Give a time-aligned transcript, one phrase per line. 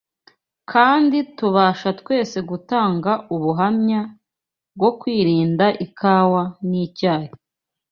[0.71, 4.01] Kandi tubasha twese gutanga ubuhamya
[4.77, 7.29] bwo kwirinda ikawa n’icyayi